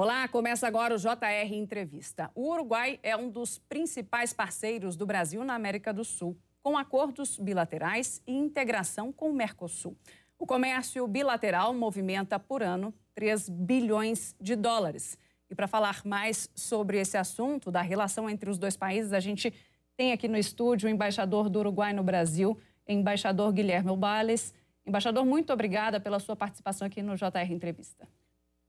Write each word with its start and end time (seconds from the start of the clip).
Olá, 0.00 0.28
começa 0.28 0.64
agora 0.64 0.94
o 0.94 0.96
JR 0.96 1.52
Entrevista. 1.52 2.30
O 2.32 2.52
Uruguai 2.52 3.00
é 3.02 3.16
um 3.16 3.28
dos 3.28 3.58
principais 3.58 4.32
parceiros 4.32 4.96
do 4.96 5.04
Brasil 5.04 5.42
na 5.42 5.56
América 5.56 5.92
do 5.92 6.04
Sul, 6.04 6.38
com 6.62 6.78
acordos 6.78 7.36
bilaterais 7.36 8.22
e 8.24 8.32
integração 8.32 9.12
com 9.12 9.28
o 9.28 9.34
Mercosul. 9.34 9.96
O 10.38 10.46
comércio 10.46 11.04
bilateral 11.08 11.74
movimenta 11.74 12.38
por 12.38 12.62
ano 12.62 12.94
3 13.12 13.48
bilhões 13.48 14.36
de 14.40 14.54
dólares. 14.54 15.18
E 15.50 15.54
para 15.56 15.66
falar 15.66 16.02
mais 16.04 16.48
sobre 16.54 17.00
esse 17.00 17.16
assunto, 17.16 17.68
da 17.68 17.82
relação 17.82 18.30
entre 18.30 18.48
os 18.48 18.56
dois 18.56 18.76
países, 18.76 19.12
a 19.12 19.18
gente 19.18 19.52
tem 19.96 20.12
aqui 20.12 20.28
no 20.28 20.38
estúdio 20.38 20.88
o 20.88 20.92
embaixador 20.92 21.50
do 21.50 21.58
Uruguai 21.58 21.92
no 21.92 22.04
Brasil, 22.04 22.56
embaixador 22.86 23.52
Guilherme 23.52 23.90
Obales. 23.90 24.54
Embaixador, 24.86 25.26
muito 25.26 25.52
obrigada 25.52 25.98
pela 25.98 26.20
sua 26.20 26.36
participação 26.36 26.86
aqui 26.86 27.02
no 27.02 27.16
JR 27.16 27.50
Entrevista. 27.52 28.06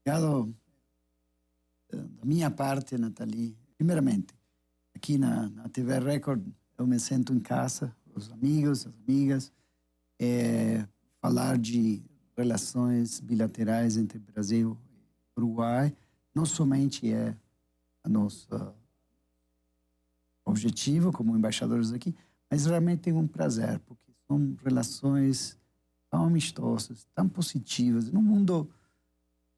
Obrigado 0.04 0.56
da 1.92 2.26
minha 2.26 2.52
parte, 2.52 2.98
Nathalie, 2.98 3.58
primeiramente, 3.78 4.34
aqui 4.96 5.18
na, 5.18 5.50
na 5.50 5.70
TV 5.70 6.00
Record, 6.00 6.46
eu 6.78 6.86
me 6.86 7.00
sento 7.00 7.34
em 7.34 7.40
casa, 7.40 7.96
os 8.14 8.32
amigos, 8.32 8.86
as 8.86 8.94
amigas, 9.08 9.52
é, 10.20 10.86
falar 11.22 11.58
de 11.58 12.04
relações 12.38 13.20
bilaterais 13.20 13.98
entre 13.98 14.20
Brasil 14.20 14.78
e 15.36 15.40
Uruguai, 15.40 15.96
não 16.34 16.46
somente 16.46 17.12
é 17.12 17.36
a 18.04 18.10
nossa 18.10 18.74
objetivo 20.46 21.12
como 21.12 21.38
embaixadores 21.38 21.92
aqui, 21.92 22.16
mas 22.50 22.66
realmente 22.66 23.02
tem 23.02 23.14
um 23.14 23.28
prazer, 23.28 23.80
porque 23.80 24.12
são 24.28 24.58
relações 24.64 25.58
tão 26.10 26.26
amistosas, 26.26 27.06
tão 27.14 27.30
positivas, 27.30 28.12
num 28.12 28.22
mundo 28.22 28.70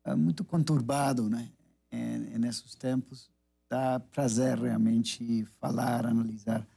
uh, 0.05 0.17
muito 0.17 0.43
conturbado, 0.43 1.29
né? 1.29 1.49
É, 1.91 2.17
nesses 2.37 2.73
tempos, 2.75 3.29
dá 3.69 3.99
prazer 3.99 4.57
realmente 4.57 5.45
falar, 5.59 6.05
analisar 6.05 6.67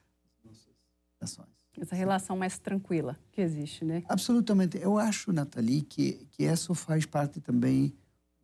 as 0.44 0.44
nossas 0.44 0.74
ações. 1.20 1.54
Essa 1.80 1.96
relação 1.96 2.36
mais 2.36 2.58
tranquila 2.58 3.18
que 3.32 3.40
existe, 3.40 3.84
né? 3.84 4.04
Absolutamente. 4.08 4.78
Eu 4.78 4.98
acho, 4.98 5.32
Nathalie, 5.32 5.82
que, 5.82 6.26
que 6.30 6.44
isso 6.44 6.74
faz 6.74 7.04
parte 7.04 7.40
também 7.40 7.92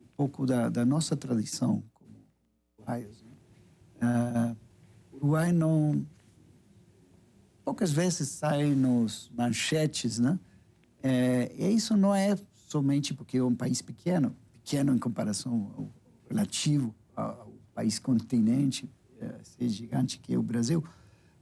um 0.01 0.07
pouco 0.17 0.45
da, 0.45 0.67
da 0.67 0.83
nossa 0.83 1.15
tradição 1.15 1.83
como 1.93 2.25
uruguaios. 2.77 3.23
Né? 3.23 3.31
Uh, 4.51 5.15
Uruguai 5.15 5.51
não... 5.51 6.05
Poucas 7.63 7.91
vezes 7.91 8.27
sai 8.27 8.73
nos 8.73 9.29
manchetes, 9.29 10.17
né? 10.19 10.39
É, 11.03 11.53
e 11.55 11.73
isso 11.73 11.95
não 11.95 12.13
é 12.13 12.35
somente 12.53 13.13
porque 13.13 13.37
é 13.37 13.43
um 13.43 13.55
país 13.55 13.81
pequeno, 13.81 14.35
pequeno 14.51 14.93
em 14.93 14.97
comparação 14.97 15.71
ao 15.77 16.00
relativo 16.31 16.95
ao 17.15 17.53
país 17.75 17.99
continente, 17.99 18.89
é, 19.19 19.35
ser 19.43 19.69
gigante 19.69 20.17
que 20.17 20.33
é 20.33 20.37
o 20.37 20.43
Brasil, 20.43 20.83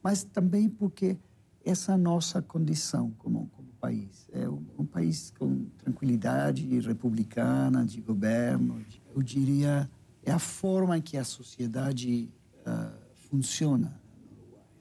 mas 0.03 0.23
também 0.23 0.67
porque 0.67 1.17
essa 1.63 1.97
nossa 1.97 2.41
condição 2.41 3.11
como, 3.19 3.47
como 3.55 3.67
país 3.79 4.27
é 4.31 4.49
um, 4.49 4.65
um, 4.79 4.85
país 4.85 5.31
com 5.37 5.65
tranquilidade 5.77 6.79
republicana 6.79 7.85
de 7.85 8.01
governo, 8.01 8.83
eu 9.15 9.21
diria 9.21 9.89
é 10.23 10.31
a 10.31 10.39
forma 10.39 10.99
que 10.99 11.17
a 11.17 11.23
sociedade 11.23 12.29
uh, 12.65 12.91
funciona 13.29 13.99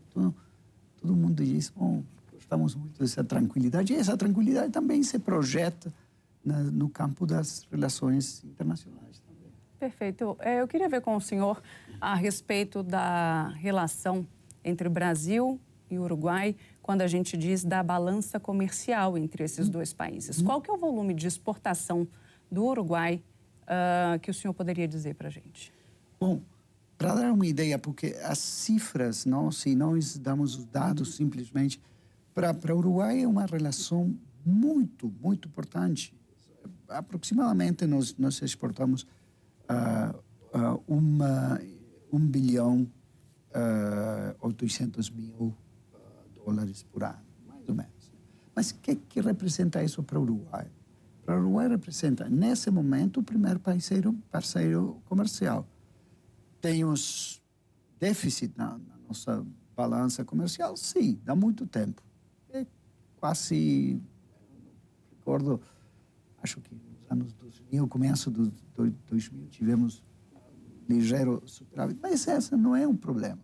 Então, 0.09 0.35
todo 1.01 1.15
mundo 1.15 1.45
diz, 1.45 1.71
bom, 1.71 2.03
gostamos 2.33 2.75
muito 2.75 2.99
dessa 2.99 3.23
tranquilidade, 3.23 3.93
e 3.93 3.97
essa 3.97 4.17
tranquilidade 4.17 4.73
também 4.73 5.03
se 5.03 5.19
projeta 5.19 5.93
na, 6.45 6.59
no 6.65 6.89
campo 6.89 7.25
das 7.25 7.67
relações 7.71 8.43
internacionais. 8.45 9.23
Perfeito. 9.79 10.37
É, 10.41 10.61
eu 10.61 10.67
queria 10.67 10.89
ver 10.89 11.01
com 11.01 11.15
o 11.15 11.21
senhor 11.21 11.63
a 12.01 12.15
respeito 12.15 12.83
da 12.83 13.49
relação 13.57 14.27
entre 14.65 14.89
o 14.89 14.91
Brasil 14.91 15.61
e 15.91 15.99
o 15.99 16.03
Uruguai, 16.03 16.55
quando 16.83 17.03
a 17.03 17.07
gente 17.07 17.37
diz 17.37 17.65
da 17.65 17.83
balança 17.83 18.39
comercial 18.39 19.17
entre 19.17 19.45
esses 19.45 19.69
dois 19.69 19.93
países. 19.93 20.43
Qual 20.43 20.61
que 20.61 20.71
é 20.71 20.75
o 20.75 20.77
volume 20.77 21.15
de 21.15 21.27
exportação 21.27 22.07
do 22.51 22.65
Uruguai 22.65 23.23
uh, 23.63 24.19
que 24.21 24.31
o 24.31 24.35
senhor 24.35 24.53
poderia 24.53 24.87
dizer 24.87 25.15
para 25.15 25.29
a 25.29 25.31
gente? 25.31 25.73
Bom, 26.21 26.43
para 26.97 27.15
dar 27.15 27.33
uma 27.33 27.47
ideia, 27.47 27.79
porque 27.79 28.17
as 28.25 28.39
cifras, 28.39 29.25
não, 29.25 29.51
se 29.53 29.75
nós 29.75 30.19
damos 30.19 30.57
os 30.57 30.67
dados 30.67 31.15
simplesmente, 31.15 31.81
para 32.35 32.75
o 32.75 32.79
Uruguai 32.79 33.23
é 33.23 33.27
uma 33.27 33.47
relação 33.47 34.15
muito, 34.45 35.13
muito 35.21 35.49
importante. 35.49 36.15
Aproximadamente 36.89 37.87
nós, 37.87 38.17
nós 38.17 38.41
exportamos 38.43 39.07
uh, 39.69 40.83
uma, 40.87 41.61
um 42.13 42.19
bilhão 42.19 42.91
uh, 43.51 44.47
800 44.47 45.11
mil 45.11 45.55
dólares 46.35 46.83
por 46.83 47.05
ano, 47.05 47.25
mais 47.47 47.69
ou 47.69 47.75
menos. 47.75 48.13
Mas 48.55 48.71
o 48.71 48.77
que, 48.77 48.97
que 48.97 49.21
representa 49.21 49.83
isso 49.83 50.03
para 50.03 50.19
o 50.19 50.23
Uruguai? 50.23 50.71
Para 51.25 51.37
o 51.37 51.41
Uruguai 51.41 51.69
representa, 51.69 52.29
nesse 52.29 52.71
momento, 52.71 53.21
o 53.21 53.23
primeiro 53.23 53.61
parceiro, 53.61 54.15
parceiro 54.31 55.01
comercial. 55.05 55.67
Tem 56.61 56.85
os 56.85 57.43
déficit 58.01 58.57
na, 58.57 58.79
na 58.79 58.99
nossa 59.07 59.47
balança 59.77 60.25
comercial? 60.25 60.77
Sim, 60.77 61.21
dá 61.25 61.37
muito 61.37 61.67
tempo. 61.67 62.03
É 62.51 62.67
quase, 63.17 64.01
recordo, 65.19 65.61
acho 66.43 66.61
que 66.61 66.75
anos 67.09 67.33
2000, 67.35 67.89
começo 67.89 68.31
do 68.31 68.53
2000, 69.07 69.49
tivemos 69.49 70.03
ligeiro 70.89 71.43
superávit, 71.47 71.99
mas 72.03 72.27
essa 72.27 72.57
não 72.57 72.75
é 72.75 72.87
um 72.87 72.97
problema. 72.97 73.43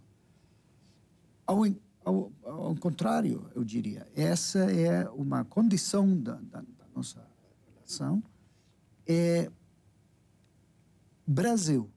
Ao, 1.47 1.65
ao, 2.05 2.33
ao 2.43 2.75
contrário, 2.77 3.51
eu 3.55 3.63
diria, 3.63 4.07
essa 4.15 4.61
é 4.71 5.09
uma 5.11 5.45
condição 5.45 6.17
da, 6.17 6.35
da, 6.37 6.61
da 6.61 6.87
nossa 6.95 7.27
relação. 7.75 8.23
É 9.07 9.51
Brasil 11.27 11.91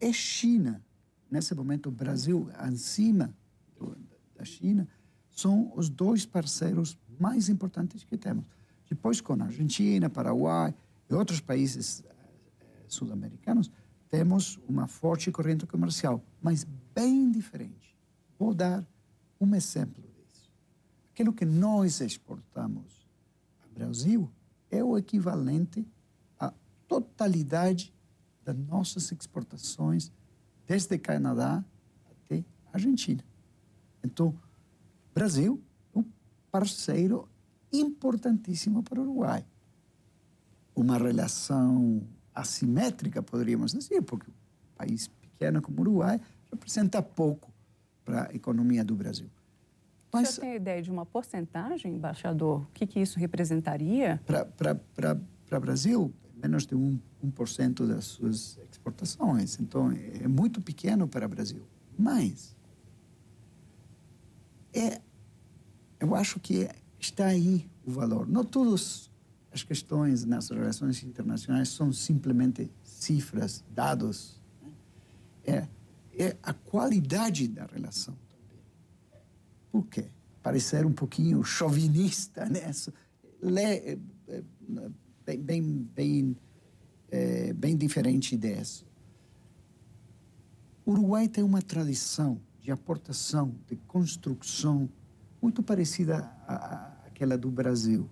é 0.00 0.12
China. 0.12 0.82
Nesse 1.30 1.54
momento, 1.54 1.90
o 1.90 1.92
Brasil, 1.92 2.50
acima 2.54 3.32
do, 3.78 3.96
da 4.34 4.44
China, 4.44 4.88
são 5.30 5.70
os 5.76 5.88
dois 5.88 6.26
parceiros 6.26 6.98
mais 7.18 7.48
importantes 7.48 8.02
que 8.02 8.16
temos. 8.16 8.44
Depois, 8.90 9.20
com 9.20 9.34
a 9.34 9.44
Argentina, 9.44 10.10
Paraguai 10.10 10.74
e 11.08 11.14
outros 11.14 11.40
países 11.40 12.02
eh, 12.04 12.64
sul-americanos, 12.88 13.70
temos 14.08 14.58
uma 14.68 14.88
forte 14.88 15.30
corrente 15.30 15.64
comercial, 15.64 16.20
mas 16.42 16.66
bem 16.92 17.30
diferente. 17.30 17.96
Vou 18.36 18.52
dar 18.52 18.84
um 19.40 19.54
exemplo 19.54 20.02
disso. 20.02 20.50
Aquilo 21.12 21.32
que 21.32 21.44
nós 21.44 22.00
exportamos 22.00 23.08
ao 23.62 23.68
Brasil 23.70 24.28
é 24.68 24.82
o 24.82 24.98
equivalente 24.98 25.86
à 26.36 26.52
totalidade 26.88 27.94
das 28.44 28.56
nossas 28.56 29.12
exportações 29.12 30.10
desde 30.66 30.98
Canadá 30.98 31.64
até 32.10 32.44
Argentina. 32.72 33.24
Então, 34.02 34.36
Brasil 35.14 35.62
é 35.94 35.98
um 36.00 36.04
parceiro 36.50 37.28
importantíssimo 37.72 38.82
para 38.82 39.00
o 39.00 39.02
Uruguai. 39.02 39.44
Uma 40.74 40.98
relação 40.98 42.02
assimétrica, 42.34 43.22
poderíamos 43.22 43.72
dizer, 43.72 44.02
porque 44.02 44.30
um 44.30 44.76
país 44.76 45.08
pequeno 45.08 45.60
como 45.60 45.78
o 45.78 45.80
Uruguai 45.82 46.20
representa 46.50 47.02
pouco 47.02 47.52
para 48.04 48.28
a 48.28 48.34
economia 48.34 48.84
do 48.84 48.94
Brasil. 48.94 49.30
Mas, 50.12 50.30
Você 50.30 50.40
tem 50.40 50.56
ideia 50.56 50.82
de 50.82 50.90
uma 50.90 51.06
porcentagem, 51.06 51.94
embaixador? 51.94 52.62
O 52.62 52.66
que, 52.74 52.86
que 52.86 52.98
isso 52.98 53.18
representaria? 53.18 54.20
Para 54.26 55.56
o 55.56 55.60
Brasil, 55.60 56.12
menos 56.42 56.66
de 56.66 56.74
1%, 56.74 57.00
1 57.80 57.86
das 57.86 58.04
suas 58.06 58.58
exportações. 58.70 59.60
Então, 59.60 59.92
é 59.92 60.26
muito 60.26 60.60
pequeno 60.60 61.06
para 61.06 61.26
o 61.26 61.28
Brasil. 61.28 61.62
Mas, 61.96 62.56
é, 64.72 65.00
eu 66.00 66.14
acho 66.14 66.40
que 66.40 66.68
está 67.06 67.26
aí 67.26 67.68
o 67.84 67.90
valor. 67.90 68.28
Não 68.28 68.44
todas 68.44 69.10
as 69.52 69.62
questões 69.62 70.24
nas 70.24 70.48
relações 70.50 71.02
internacionais 71.02 71.68
são 71.68 71.92
simplesmente 71.92 72.70
cifras, 72.84 73.64
dados. 73.70 74.40
Né? 74.62 75.68
É, 76.14 76.24
é 76.24 76.36
a 76.42 76.52
qualidade 76.52 77.48
da 77.48 77.66
relação 77.66 78.16
também. 78.28 78.64
Por 79.72 79.86
quê? 79.86 80.06
Parecer 80.42 80.86
um 80.86 80.92
pouquinho 80.92 81.42
chauvinista 81.42 82.46
nessa. 82.46 82.92
Né? 83.42 83.74
É, 83.76 83.98
é, 84.28 84.42
bem, 85.24 85.40
bem, 85.40 85.88
bem, 85.94 86.36
é, 87.10 87.52
bem 87.52 87.76
diferente 87.76 88.36
disso. 88.36 88.86
O 90.84 90.92
Uruguai 90.92 91.28
tem 91.28 91.44
uma 91.44 91.62
tradição 91.62 92.40
de 92.60 92.70
aportação, 92.70 93.54
de 93.66 93.76
construção 93.76 94.88
muito 95.40 95.62
parecida 95.62 96.18
àquela 97.20 97.36
do 97.36 97.50
Brasil. 97.50 98.08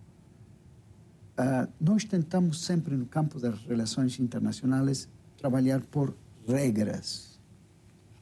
Uh, 1.39 1.73
nós 1.81 2.05
tentamos 2.05 2.61
sempre, 2.61 2.95
no 2.95 3.07
campo 3.07 3.41
das 3.41 3.59
relações 3.65 4.19
internacionais, 4.21 5.09
trabalhar 5.39 5.81
por 5.81 6.15
regras, 6.47 7.41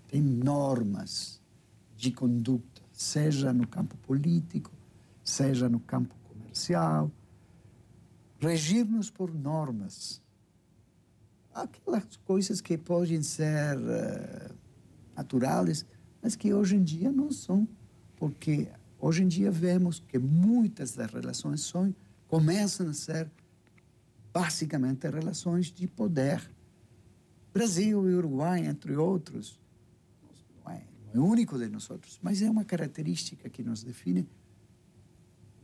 tem 0.07 0.23
normas 0.23 1.41
de 1.97 2.13
conduta, 2.13 2.83
seja 2.93 3.53
no 3.53 3.67
campo 3.67 3.97
político, 4.07 4.71
seja 5.25 5.69
no 5.69 5.81
campo 5.81 6.15
comercial, 6.29 7.11
regir-nos 8.39 9.11
por 9.11 9.35
normas. 9.35 10.23
Aquelas 11.53 12.17
coisas 12.25 12.61
que 12.61 12.79
podem 12.79 13.23
ser 13.23 13.77
uh, 13.79 14.55
naturais, 15.17 15.85
mas 16.23 16.37
que 16.37 16.55
hoje 16.55 16.77
em 16.77 16.83
dia 16.85 17.11
não 17.11 17.33
são, 17.33 17.67
porque 18.17 18.69
hoje 19.07 19.23
em 19.23 19.29
dia 19.29 19.53
vemos 19.53 20.01
que 20.01 20.19
muitas 20.19 20.93
das 20.93 21.13
relações 21.13 21.61
são, 21.61 21.95
começam 22.27 22.89
a 22.89 22.93
ser 22.93 23.31
basicamente 24.35 25.09
relações 25.09 25.67
de 25.67 25.87
poder. 25.87 26.51
Brasil 27.55 28.11
e 28.11 28.15
Uruguai, 28.15 28.67
entre 28.67 28.97
outros, 28.97 29.61
não 30.65 30.73
é, 30.73 30.83
não 31.15 31.27
é 31.27 31.29
único 31.31 31.57
de 31.57 31.69
nós 31.69 31.89
outros, 31.89 32.19
mas 32.21 32.43
é 32.43 32.51
uma 32.51 32.65
característica 32.65 33.49
que 33.49 33.63
nos 33.63 33.85
define. 33.85 34.29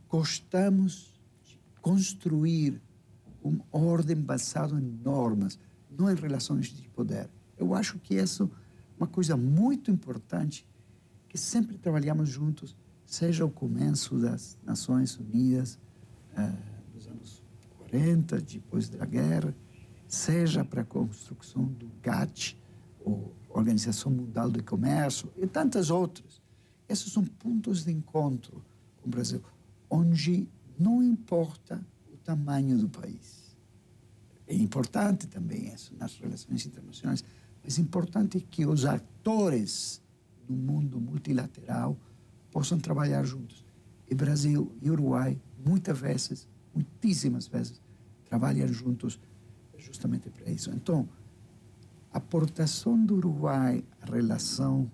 Gostamos 0.07 1.19
de 1.43 1.59
construir 1.81 2.81
uma 3.43 3.65
ordem 3.73 4.15
baseada 4.15 4.79
em 4.79 4.99
normas, 5.03 5.59
não 5.91 6.09
em 6.09 6.15
relações 6.15 6.67
de 6.67 6.87
poder. 6.89 7.29
Eu 7.57 7.75
acho 7.75 7.99
que 7.99 8.15
isso 8.15 8.49
é 8.93 8.97
uma 8.97 9.07
coisa 9.07 9.35
muito 9.35 9.91
importante 9.91 10.65
que 11.27 11.37
sempre 11.37 11.77
trabalhamos 11.77 12.29
juntos, 12.29 12.75
seja 13.13 13.45
o 13.45 13.49
começo 13.49 14.17
das 14.17 14.57
Nações 14.65 15.19
Unidas, 15.19 15.77
nos 16.95 17.07
anos 17.07 17.43
40, 17.77 18.41
depois 18.41 18.89
da 18.89 19.05
guerra, 19.05 19.55
seja 20.07 20.65
para 20.65 20.81
a 20.81 20.85
construção 20.85 21.63
do 21.65 21.91
GATT, 22.01 22.57
ou 23.05 23.31
Organização 23.49 24.11
Mundial 24.11 24.49
do 24.49 24.63
Comércio, 24.63 25.31
e 25.37 25.45
tantas 25.45 25.91
outras. 25.91 26.41
Esses 26.89 27.13
são 27.13 27.23
pontos 27.23 27.85
de 27.85 27.91
encontro 27.91 28.65
com 28.99 29.07
o 29.07 29.11
Brasil, 29.11 29.43
onde 29.87 30.49
não 30.79 31.03
importa 31.03 31.85
o 32.11 32.17
tamanho 32.17 32.79
do 32.79 32.89
país. 32.89 33.55
É 34.47 34.55
importante 34.55 35.27
também 35.27 35.71
isso 35.71 35.93
nas 35.99 36.15
relações 36.17 36.65
internacionais, 36.65 37.23
mas 37.63 37.77
é 37.77 37.81
importante 37.81 38.39
que 38.39 38.65
os 38.65 38.85
atores 38.85 40.01
do 40.47 40.55
mundo 40.55 40.99
multilateral 40.99 41.95
possam 42.53 42.77
trabalhar 42.77 43.23
juntos. 43.23 43.65
E 44.07 44.13
Brasil 44.13 44.71
e 44.81 44.91
Uruguai, 44.91 45.41
muitas 45.65 45.99
vezes, 45.99 46.47
muitíssimas 46.73 47.47
vezes, 47.47 47.81
trabalham 48.25 48.67
juntos 48.67 49.19
justamente 49.75 50.29
para 50.29 50.51
isso. 50.51 50.69
Então, 50.69 51.09
a 52.11 52.19
aportação 52.19 53.03
do 53.03 53.15
Uruguai 53.15 53.83
à 54.01 54.05
relação 54.05 54.89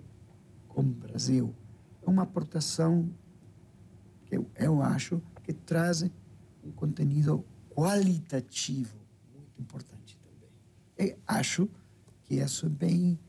com 0.69 0.81
o 0.81 0.85
Brasil 0.85 1.53
é 2.01 2.09
uma 2.09 2.23
aportação 2.23 3.09
que 4.25 4.38
eu, 4.38 4.50
eu 4.56 4.81
acho 4.81 5.21
que 5.44 5.51
traz 5.51 6.03
um 6.63 6.71
conteúdo 6.71 7.44
qualitativo 7.69 8.97
muito 9.33 9.59
importante 9.59 10.17
também. 10.17 10.50
E 10.97 11.17
acho 11.27 11.67
que 12.23 12.35
isso 12.35 12.67
é 12.67 12.69
bem, 12.69 13.19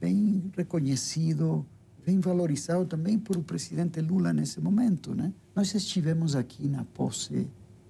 bem 0.00 0.52
reconhecido, 0.56 1.66
bem 2.08 2.20
valorizado 2.20 2.86
também 2.86 3.18
por 3.18 3.36
o 3.36 3.42
presidente 3.42 4.00
Lula 4.00 4.32
nesse 4.32 4.62
momento. 4.62 5.14
Né? 5.14 5.30
Nós 5.54 5.74
estivemos 5.74 6.34
aqui 6.34 6.66
na 6.66 6.82
posse 6.82 7.46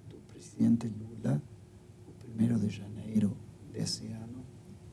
do 0.09 0.17
presidente 0.27 0.89
Lula, 0.89 1.41
o 2.05 2.43
1 2.43 2.59
de 2.59 2.69
janeiro 2.69 3.37
desse 3.71 4.07
ano, 4.07 4.43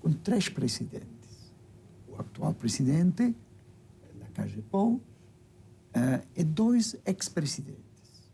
com 0.00 0.12
três 0.12 0.48
presidentes. 0.48 1.52
O 2.06 2.14
atual 2.14 2.54
presidente 2.54 3.34
da 4.16 4.26
CAGEPOL 4.26 4.92
uh, 4.92 5.00
e 6.36 6.44
dois 6.44 6.94
ex-presidentes. 7.04 8.30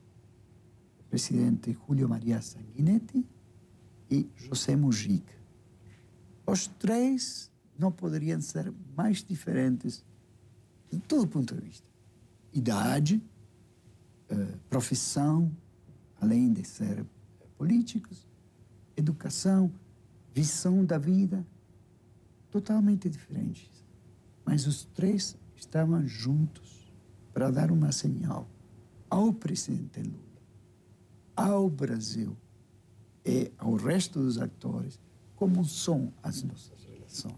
O 1.01 1.05
presidente 1.09 1.75
Julio 1.87 2.07
Maria 2.07 2.43
Sanguinetti 2.43 3.25
e 4.11 4.29
José 4.37 4.77
Mujica. 4.77 5.33
Os 6.47 6.67
três 6.67 7.51
não 7.79 7.91
poderiam 7.91 8.43
ser 8.43 8.71
mais 8.95 9.25
diferentes 9.25 10.05
de 10.93 10.99
todo 10.99 11.27
ponto 11.27 11.55
de 11.55 11.61
vista. 11.63 11.89
Idade, 12.53 13.23
uh, 14.31 14.59
profissão, 14.69 15.51
além 16.21 16.53
de 16.53 16.65
ser 16.65 17.07
políticos, 17.57 18.29
educação, 18.95 19.73
visão 20.35 20.85
da 20.85 20.99
vida, 20.99 21.47
totalmente 22.51 23.09
diferentes. 23.09 23.71
Mas 24.45 24.67
os 24.67 24.85
três 24.85 25.37
estavam 25.57 26.07
juntos 26.07 26.93
para 27.33 27.51
dar 27.51 27.71
uma 27.71 27.91
señal 27.91 28.47
ao 29.09 29.33
presidente 29.33 30.01
Lula, 30.03 30.43
ao 31.35 31.71
Brasil 31.71 32.37
e 33.25 33.51
ao 33.57 33.75
resto 33.77 34.19
dos 34.19 34.39
atores 34.39 35.01
como 35.37 35.65
são 35.65 36.13
as 36.23 36.43
nossas 36.43 36.85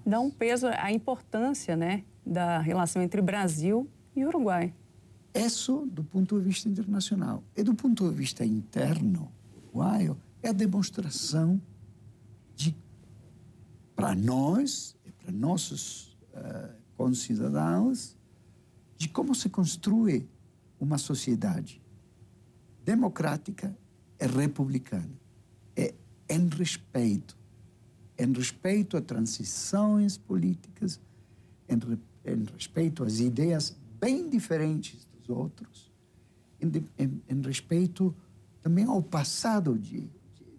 Dá 0.07 0.21
um 0.21 0.31
peso 0.31 0.67
à 0.69 0.93
importância 0.93 1.77
né, 1.77 2.05
da 2.25 2.59
relação 2.59 3.03
entre 3.03 3.21
Brasil 3.21 3.89
e 4.15 4.25
Uruguai. 4.25 4.73
Isso 5.35 5.89
do 5.91 6.05
ponto 6.05 6.39
de 6.39 6.45
vista 6.45 6.69
internacional. 6.69 7.43
E 7.57 7.63
do 7.63 7.75
ponto 7.75 8.09
de 8.09 8.15
vista 8.15 8.45
interno, 8.45 9.33
uruguaio, 9.57 10.17
é 10.43 10.51
a 10.51 10.53
demonstração 10.53 11.61
de, 12.55 12.77
para 13.97 14.15
nós 14.15 14.97
e 15.05 15.11
para 15.11 15.33
nossos 15.33 16.17
uh, 16.35 16.73
concidadãos, 16.97 18.17
de 18.97 19.09
como 19.09 19.35
se 19.35 19.49
construi 19.49 20.29
uma 20.79 20.99
sociedade 20.99 21.83
democrática 22.85 23.77
e 24.21 24.27
republicana. 24.27 25.11
É 25.77 25.95
em 26.29 26.49
respeito 26.49 27.37
em 28.19 28.33
respeito 28.33 28.97
a 28.97 29.01
transições 29.01 30.17
políticas, 30.17 31.01
em, 31.69 31.75
em 32.25 32.45
respeito 32.53 33.05
às 33.05 33.21
ideias 33.21 33.77
bem 34.01 34.29
diferentes 34.29 35.07
dos 35.13 35.29
outros, 35.29 35.93
em, 36.61 36.69
em, 36.99 37.23
em 37.29 37.41
respeito 37.43 38.15
também 38.63 38.85
ao 38.85 39.03
passado 39.03 39.79
de, 39.79 40.01
de, 40.01 40.09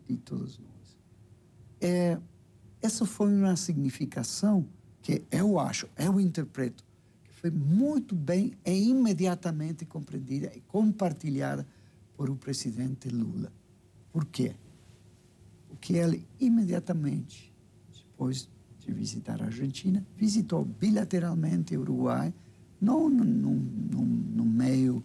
de 0.07 0.17
todos 0.17 0.59
nós. 0.59 0.97
É, 1.81 2.17
essa 2.81 3.05
foi 3.05 3.33
uma 3.33 3.55
significação 3.55 4.67
que 5.01 5.23
eu 5.31 5.59
acho, 5.59 5.87
eu 5.97 6.19
interpreto, 6.19 6.83
que 7.23 7.33
foi 7.33 7.51
muito 7.51 8.15
bem 8.15 8.53
e 8.65 8.89
imediatamente 8.89 9.85
compreendida 9.85 10.51
e 10.55 10.61
compartilhada 10.61 11.65
por 12.15 12.29
o 12.29 12.35
presidente 12.35 13.09
Lula. 13.09 13.51
Por 14.11 14.25
quê? 14.25 14.55
Que 15.85 15.97
ele 15.97 16.27
imediatamente, 16.39 17.53
depois 17.95 18.49
de 18.79 18.91
visitar 18.91 19.39
a 19.39 19.45
Argentina, 19.45 20.03
visitou 20.17 20.65
bilateralmente 20.65 21.77
o 21.77 21.81
Uruguai, 21.81 22.33
não 22.81 23.07
no 23.07 24.43
meio 24.43 25.03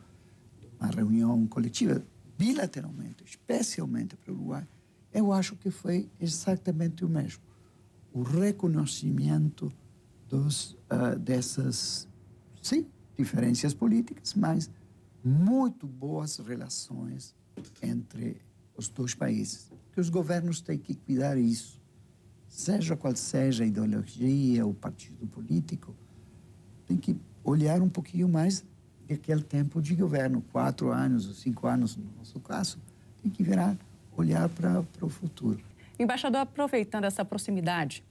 de 0.59 0.67
uma 0.81 0.89
reunião 0.89 1.47
coletiva, 1.47 2.03
bilateralmente, 2.39 3.23
especialmente 3.27 4.17
para 4.17 4.33
o 4.33 4.35
Uruguai. 4.35 4.67
Eu 5.13 5.35
acho 5.35 5.55
que 5.55 5.71
foi 5.71 6.09
exatamente 6.19 7.05
o 7.05 7.11
mesmo. 7.11 7.43
O 8.11 8.23
reconhecimento 8.23 9.71
dos, 10.31 10.79
uh, 10.91 11.19
dessas, 11.19 12.09
sim, 12.63 12.87
diferenças 13.19 13.75
políticas, 13.75 14.33
mas 14.33 14.71
muito 15.23 15.87
boas 15.87 16.39
relações 16.39 17.35
entre 17.83 18.41
os 18.75 18.89
dois 18.89 19.15
países 19.15 19.71
que 19.93 20.01
os 20.01 20.09
governos 20.09 20.61
têm 20.61 20.79
que 20.79 20.95
cuidar 20.95 21.37
isso. 21.37 21.81
Seja 22.49 22.97
qual 22.97 23.15
seja 23.15 23.65
a 23.65 23.67
ideologia, 23.67 24.67
o 24.67 24.75
partido 24.75 25.27
político, 25.27 25.95
tem 26.87 26.97
que 26.97 27.17
olhar 27.45 27.81
um 27.81 27.89
pouquinho 27.89 28.29
mais 28.29 28.65
daquele 29.09 29.43
tempo 29.43 29.81
de 29.81 29.95
governo, 29.95 30.43
quatro 30.53 30.91
anos 30.91 31.27
ou 31.27 31.35
cinco 31.35 31.67
anos, 31.67 31.97
no 31.97 32.05
nosso 32.19 32.39
caso, 32.41 32.79
tem 33.23 33.31
que 33.31 33.43
virar, 33.43 33.77
olhar 34.17 34.49
para 34.49 34.85
o 35.01 35.09
futuro. 35.09 35.61
Embaixador, 35.99 36.41
aproveitando 36.41 37.05
essa 37.05 37.25
proximidade 37.25 38.03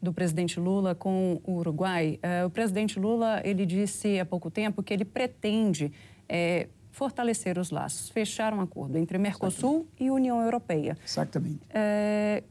do 0.00 0.12
presidente 0.12 0.58
Lula 0.58 0.94
com 0.94 1.40
o 1.44 1.56
Uruguai, 1.56 2.18
eh, 2.22 2.44
o 2.44 2.50
presidente 2.50 2.98
Lula 2.98 3.40
ele 3.44 3.64
disse 3.64 4.18
há 4.18 4.26
pouco 4.26 4.50
tempo 4.50 4.82
que 4.82 4.92
ele 4.92 5.04
pretende 5.04 5.92
eh, 6.28 6.68
fortalecer 6.96 7.58
os 7.58 7.70
laços, 7.70 8.08
fechar 8.08 8.54
um 8.54 8.60
acordo 8.62 8.96
entre 8.96 9.18
Mercosul 9.18 9.86
e 10.00 10.10
União 10.10 10.42
Europeia. 10.42 10.96
Exatamente. 11.06 11.60
É, 11.68 12.42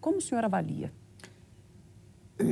como 0.00 0.18
o 0.18 0.20
senhor 0.20 0.44
avalia? 0.44 0.92
É, 2.36 2.44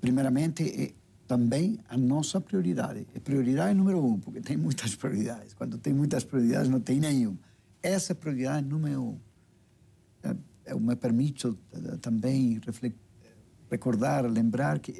primeiramente, 0.00 0.62
é 0.62 0.92
também 1.26 1.80
a 1.88 1.96
nossa 1.96 2.40
prioridade. 2.40 3.04
É 3.16 3.18
prioridade 3.18 3.74
número 3.74 3.98
um, 3.98 4.20
porque 4.20 4.40
tem 4.40 4.56
muitas 4.56 4.94
prioridades. 4.94 5.54
Quando 5.54 5.76
tem 5.76 5.92
muitas 5.92 6.22
prioridades, 6.22 6.70
não 6.70 6.78
tem 6.78 7.00
nenhuma. 7.00 7.40
Essa 7.82 8.12
é 8.12 8.14
prioridade 8.14 8.64
número 8.64 9.02
um. 9.02 9.18
Eu 10.64 10.78
me 10.78 10.94
permito 10.94 11.58
também 12.00 12.60
recordar, 13.68 14.24
lembrar 14.24 14.78
que 14.78 14.92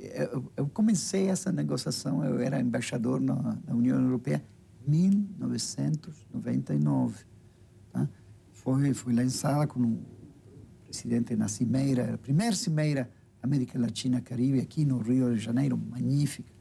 eu, 0.56 0.68
comecei 0.70 1.28
essa 1.28 1.52
negociação, 1.52 2.24
eu 2.24 2.40
era 2.40 2.60
embaixador 2.60 3.20
na, 3.20 3.56
União 3.68 4.00
Europeia 4.02 4.42
1999. 4.88 7.24
Tá? 7.92 8.08
Foi, 8.52 8.94
foi 8.94 9.12
lançada 9.12 9.66
com 9.66 9.80
o 9.80 10.00
presidente 10.84 11.34
na 11.36 11.48
cimeira, 11.48 12.14
a 12.14 12.18
primeira 12.18 12.56
cimeira 12.56 13.10
América 13.42 13.78
Latina 13.78 14.20
Caribe 14.20 14.60
aqui 14.60 14.84
no 14.84 14.98
Rio 14.98 15.34
de 15.34 15.40
Janeiro, 15.40 15.76
magnífica, 15.76 16.52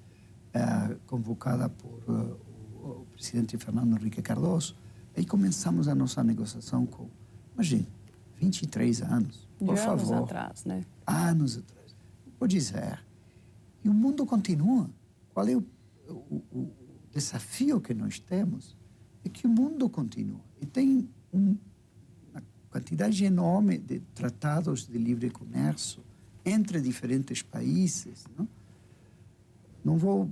uh, 0.53 0.95
convocada 1.07 1.69
por 1.69 2.03
uh, 2.07 2.39
o, 2.75 3.01
o 3.01 3.07
presidente 3.13 3.57
Fernando 3.57 3.97
Henrique 3.97 4.21
Cardoso. 4.21 4.75
Aí 5.15 5.25
começamos 5.25 5.87
a 5.87 5.95
nossa 5.95 6.23
negociação 6.23 6.85
com, 6.85 7.09
imagine, 7.55 7.87
23 8.35 9.01
anos, 9.01 9.49
por 9.57 9.73
de 9.73 9.81
favor. 9.81 10.13
Anos 10.13 10.25
atrás, 10.25 10.63
né? 10.65 10.85
Anos 11.07 11.57
atrás 11.57 11.77
vou 12.39 12.47
dizer. 12.47 13.03
E 13.83 13.89
o 13.89 13.93
mundo 13.93 14.25
continua. 14.25 14.89
Qual 15.33 15.47
é 15.47 15.55
o, 15.55 15.63
o, 16.07 16.43
o 16.51 16.71
desafio 17.17 17.81
que 17.81 17.93
nós 17.93 18.19
temos? 18.19 18.75
É 19.25 19.29
que 19.29 19.47
o 19.47 19.49
mundo 19.49 19.89
continua. 19.89 20.39
E 20.61 20.65
tem 20.65 21.09
um, 21.33 21.57
uma 22.31 22.43
quantidade 22.69 23.25
enorme 23.25 23.79
de 23.79 23.99
tratados 24.13 24.87
de 24.87 24.97
livre 24.97 25.29
comércio 25.31 26.03
entre 26.45 26.79
diferentes 26.79 27.41
países. 27.41 28.25
Não, 28.37 28.47
não 29.83 29.97
vou 29.97 30.29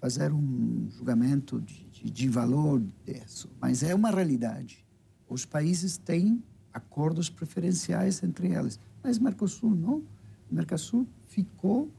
fazer 0.00 0.32
um 0.32 0.88
julgamento 0.90 1.60
de, 1.60 1.84
de, 1.90 2.10
de 2.10 2.28
valor 2.28 2.80
disso, 3.04 3.50
mas 3.60 3.82
é 3.82 3.92
uma 3.92 4.10
realidade. 4.10 4.86
Os 5.28 5.44
países 5.44 5.98
têm 5.98 6.42
acordos 6.72 7.28
preferenciais 7.28 8.22
entre 8.22 8.54
eles, 8.54 8.78
mas 9.02 9.18
Mercosul 9.18 9.74
não. 9.74 10.02
Mercosul 10.50 11.06
ficou 11.26 11.90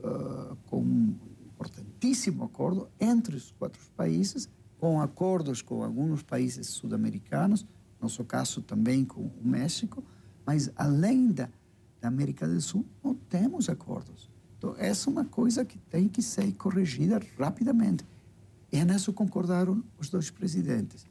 uh, 0.00 0.56
com 0.66 1.14
importantíssimo 1.58 2.44
acordo 2.44 2.88
entre 3.00 3.34
os 3.36 3.50
quatro 3.50 3.80
países, 3.96 4.48
com 4.78 5.00
acordos 5.00 5.60
com 5.60 5.82
alguns 5.82 6.22
países 6.22 6.68
sul-americanos, 6.68 7.66
nosso 8.00 8.24
caso 8.24 8.62
também 8.62 9.04
com 9.04 9.22
o 9.22 9.40
México, 9.42 10.04
mas 10.46 10.70
além 10.76 11.32
da, 11.32 11.48
da 12.00 12.06
América 12.08 12.46
do 12.46 12.60
Sul, 12.60 12.86
não 13.02 13.14
temos 13.14 13.68
acordos. 13.68 14.30
Então, 14.56 14.74
essa 14.78 15.10
é 15.10 15.12
uma 15.12 15.24
coisa 15.24 15.64
que 15.64 15.78
tem 15.78 16.08
que 16.08 16.22
ser 16.22 16.52
corrigida 16.52 17.20
rapidamente. 17.38 18.04
E 18.70 18.84
nisso 18.84 19.12
concordaram 19.12 19.82
os 19.98 20.08
dois 20.08 20.30
presidentes. 20.30 21.06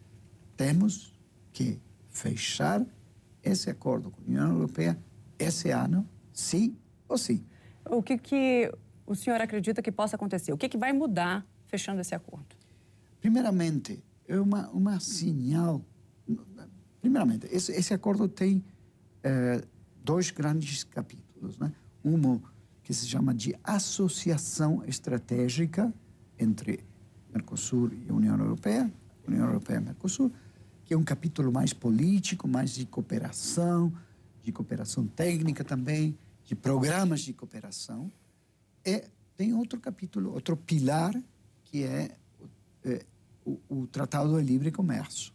Temos 0.55 1.13
que 1.51 1.79
fechar 2.09 2.85
esse 3.43 3.69
acordo 3.69 4.11
com 4.11 4.21
a 4.21 4.25
União 4.25 4.51
Europeia 4.51 4.97
esse 5.37 5.69
ano 5.69 6.07
sim 6.33 6.75
ou 7.07 7.17
sim. 7.17 7.43
O 7.89 8.01
que, 8.01 8.17
que 8.17 8.71
o 9.07 9.15
senhor 9.15 9.39
acredita 9.41 9.81
que 9.81 9.91
possa 9.91 10.17
acontecer? 10.17 10.51
O 10.51 10.57
que, 10.57 10.67
que 10.67 10.77
vai 10.77 10.91
mudar 10.91 11.47
fechando 11.65 12.01
esse 12.01 12.13
acordo? 12.13 12.55
Primeiramente, 13.21 14.03
é 14.27 14.39
uma, 14.39 14.69
uma 14.69 14.99
sinal. 14.99 15.83
Primeiramente, 16.99 17.47
esse, 17.49 17.71
esse 17.71 17.93
acordo 17.93 18.27
tem 18.27 18.63
é, 19.23 19.63
dois 20.03 20.29
grandes 20.29 20.83
capítulos. 20.83 21.57
Né? 21.57 21.71
Um 22.03 22.39
que 22.83 22.93
se 22.93 23.07
chama 23.07 23.33
de 23.33 23.55
associação 23.63 24.83
estratégica 24.85 25.93
entre 26.37 26.83
Mercosul 27.33 27.91
e 27.93 28.11
União 28.11 28.37
Europeia, 28.37 28.91
União 29.27 29.45
Europeia 29.45 29.77
e 29.77 29.81
Mercosul, 29.81 30.31
que 30.83 30.93
é 30.93 30.97
um 30.97 31.03
capítulo 31.03 31.51
mais 31.51 31.73
político, 31.73 32.47
mais 32.47 32.71
de 32.71 32.85
cooperação, 32.85 33.91
de 34.41 34.51
cooperação 34.51 35.05
técnica 35.05 35.63
também, 35.63 36.17
de 36.45 36.55
programas 36.55 37.21
de 37.21 37.33
cooperação. 37.33 38.11
E 38.87 39.03
tem 39.35 39.53
outro 39.53 39.81
capítulo, 39.81 40.33
outro 40.33 40.55
pilar, 40.55 41.13
que 41.65 41.83
é, 41.83 42.17
é 42.85 43.05
o, 43.43 43.59
o 43.67 43.87
Tratado 43.87 44.39
de 44.39 44.45
Livre 44.45 44.71
Comércio. 44.71 45.33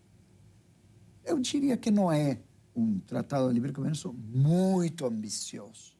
Eu 1.23 1.39
diria 1.39 1.77
que 1.77 1.91
não 1.91 2.11
é 2.11 2.41
um 2.75 2.99
Tratado 3.01 3.49
de 3.49 3.53
Livre 3.53 3.71
Comércio 3.71 4.11
muito 4.15 5.05
ambicioso, 5.05 5.95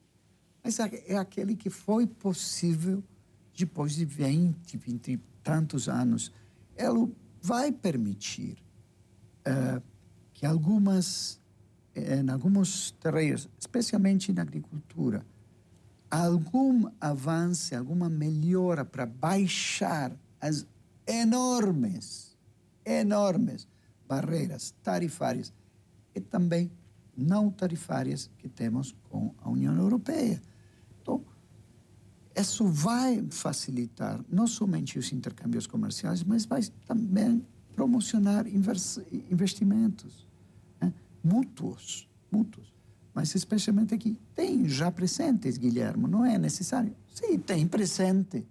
mas 0.63 0.79
é, 0.79 1.03
é 1.13 1.15
aquele 1.15 1.55
que 1.55 1.69
foi 1.69 2.07
possível 2.07 3.03
depois 3.55 3.93
de 3.93 4.03
20, 4.03 4.75
20 4.75 5.11
e 5.11 5.17
tantos 5.43 5.87
anos. 5.87 6.31
Ela 6.75 7.07
vai 7.39 7.71
permitir 7.71 8.57
uh, 9.47 9.79
que 10.33 10.43
algumas 10.43 11.39
em 11.95 12.27
alguns 12.31 12.89
terrenos, 12.93 13.47
especialmente 13.59 14.33
na 14.33 14.41
agricultura, 14.41 15.23
algum 16.13 16.87
avanço, 17.01 17.75
alguma 17.75 18.07
melhora 18.07 18.85
para 18.85 19.05
baixar 19.05 20.15
as 20.39 20.65
enormes, 21.07 22.37
enormes 22.85 23.67
barreiras 24.07 24.75
tarifárias 24.83 25.51
e 26.13 26.21
também 26.21 26.71
não 27.17 27.49
tarifárias 27.49 28.29
que 28.37 28.47
temos 28.47 28.95
com 29.09 29.33
a 29.41 29.49
União 29.49 29.75
Europeia. 29.75 30.39
Então, 31.01 31.23
isso 32.35 32.67
vai 32.67 33.25
facilitar 33.31 34.23
não 34.29 34.45
somente 34.45 34.99
os 34.99 35.11
intercâmbios 35.11 35.65
comerciais, 35.65 36.23
mas 36.23 36.45
vai 36.45 36.61
também 36.85 37.43
promocionar 37.75 38.45
investimentos 38.47 40.27
mútuos, 41.23 42.07
mútuos. 42.31 42.72
Mas 43.13 43.35
especialmente 43.35 43.93
aqui, 43.93 44.17
tem 44.33 44.67
já 44.67 44.91
presentes, 44.91 45.57
Guilherme, 45.57 46.07
não 46.07 46.25
é 46.25 46.37
necessário? 46.37 46.95
Sim, 47.13 47.37
tem 47.37 47.67
presente. 47.67 48.45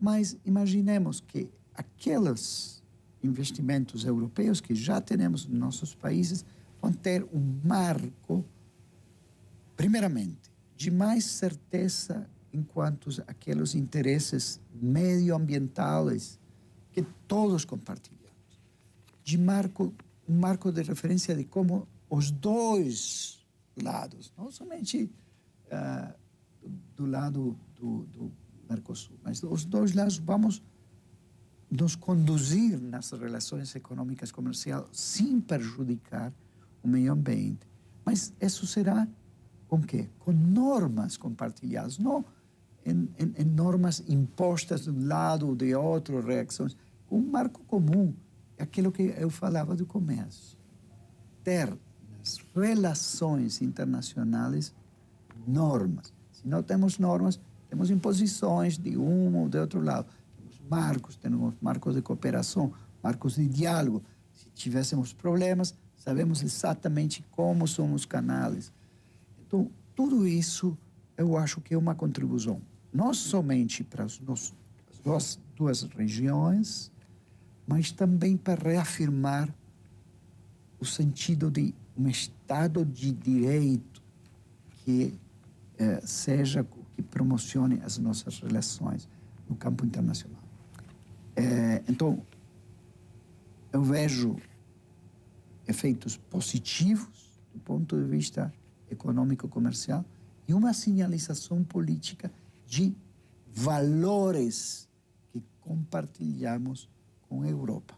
Mas 0.00 0.36
imaginemos 0.44 1.20
que 1.20 1.48
aqueles 1.72 2.82
investimentos 3.22 4.04
europeus 4.04 4.60
que 4.60 4.74
já 4.74 5.00
temos 5.00 5.46
nos 5.46 5.58
nossos 5.58 5.94
países 5.94 6.44
vão 6.82 6.92
ter 6.92 7.24
um 7.32 7.60
marco, 7.64 8.44
primeiramente, 9.76 10.52
de 10.76 10.90
mais 10.90 11.24
certeza 11.24 12.28
enquanto 12.52 13.10
aqueles 13.26 13.74
interesses 13.74 14.60
medioambientais 14.74 16.38
que 16.92 17.02
todos 17.26 17.64
compartilhamos, 17.64 18.60
de 19.22 19.38
marco 19.38 19.94
um 20.28 20.38
marco 20.38 20.72
de 20.72 20.82
referência 20.82 21.34
de 21.34 21.44
como 21.44 21.86
os 22.08 22.30
dois 22.30 23.43
lados, 23.82 24.32
não 24.36 24.50
somente 24.50 25.10
uh, 25.66 26.14
do 26.96 27.06
lado 27.06 27.58
do, 27.74 28.04
do 28.06 28.32
Mercosul, 28.68 29.16
mas 29.22 29.42
os 29.42 29.64
dois 29.64 29.92
lados 29.92 30.18
vamos 30.18 30.62
nos 31.70 31.96
conduzir 31.96 32.80
nas 32.80 33.10
relações 33.10 33.74
econômicas 33.74 34.30
comerciais 34.30 34.84
sem 34.92 35.40
prejudicar 35.40 36.32
o 36.82 36.88
meio 36.88 37.12
ambiente. 37.12 37.66
Mas 38.04 38.32
isso 38.40 38.66
será 38.66 39.08
com 39.66 39.80
quê? 39.82 40.08
Com 40.18 40.32
normas 40.32 41.16
compartilhadas, 41.16 41.98
não 41.98 42.24
em, 42.84 43.08
em, 43.18 43.34
em 43.38 43.44
normas 43.44 44.02
impostas 44.06 44.82
de 44.82 44.90
um 44.90 45.06
lado 45.06 45.48
ou 45.48 45.56
de 45.56 45.74
outro, 45.74 46.20
reações. 46.20 46.76
Um 47.10 47.20
marco 47.20 47.64
comum, 47.64 48.14
é 48.56 48.62
aquilo 48.62 48.92
que 48.92 49.14
eu 49.18 49.30
falava 49.30 49.74
do 49.74 49.86
começo. 49.86 50.58
Ter 51.42 51.76
relações 52.54 53.60
internacionais 53.60 54.74
normas. 55.46 56.12
Se 56.32 56.46
não 56.48 56.62
temos 56.62 56.98
normas, 56.98 57.38
temos 57.68 57.90
imposições 57.90 58.78
de 58.78 58.96
um 58.96 59.36
ou 59.36 59.48
de 59.48 59.58
outro 59.58 59.80
lado. 59.80 60.06
Temos 60.36 60.60
marcos, 60.68 61.16
temos 61.16 61.54
marcos 61.60 61.94
de 61.94 62.02
cooperação, 62.02 62.72
marcos 63.02 63.34
de 63.34 63.46
diálogo. 63.46 64.02
Se 64.32 64.48
tivéssemos 64.54 65.12
problemas, 65.12 65.74
sabemos 65.96 66.42
exatamente 66.42 67.24
como 67.30 67.68
são 67.68 67.92
os 67.92 68.04
canais. 68.04 68.72
Então, 69.46 69.70
tudo 69.94 70.26
isso 70.26 70.76
eu 71.16 71.36
acho 71.36 71.60
que 71.60 71.74
é 71.74 71.78
uma 71.78 71.94
contribuição, 71.94 72.60
não 72.92 73.14
somente 73.14 73.84
para 73.84 74.04
as 74.04 74.18
duas, 74.18 75.38
duas 75.56 75.82
regiões, 75.82 76.90
mas 77.66 77.92
também 77.92 78.36
para 78.36 78.70
reafirmar 78.70 79.48
o 80.80 80.84
sentido 80.84 81.50
de 81.50 81.72
um 81.96 82.08
Estado 82.08 82.84
de 82.84 83.12
direito 83.12 84.02
que 84.84 85.18
eh, 85.78 86.00
seja 86.04 86.66
que 86.92 87.02
promocione 87.02 87.80
as 87.84 87.98
nossas 87.98 88.38
relações 88.40 89.08
no 89.48 89.56
campo 89.56 89.84
internacional. 89.84 90.42
Eh, 91.36 91.82
então, 91.88 92.22
eu 93.72 93.82
vejo 93.82 94.36
efeitos 95.66 96.16
positivos 96.16 97.40
do 97.52 97.58
ponto 97.60 97.96
de 97.96 98.04
vista 98.08 98.52
econômico-comercial 98.90 100.04
e 100.46 100.54
uma 100.54 100.72
sinalização 100.72 101.64
política 101.64 102.30
de 102.66 102.94
valores 103.52 104.88
que 105.32 105.42
compartilhamos 105.60 106.88
com 107.28 107.42
a 107.42 107.48
Europa. 107.48 107.96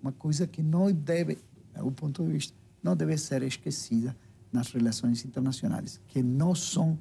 Uma 0.00 0.12
coisa 0.12 0.46
que 0.46 0.62
não 0.62 0.92
deve, 0.92 1.36
do 1.36 1.82
meu 1.82 1.92
ponto 1.92 2.24
de 2.24 2.32
vista, 2.32 2.56
não 2.84 2.94
deve 2.94 3.16
ser 3.16 3.42
esquecida 3.42 4.14
nas 4.52 4.70
relações 4.70 5.24
internacionais, 5.24 5.98
que 6.06 6.22
não 6.22 6.54
são, 6.54 6.98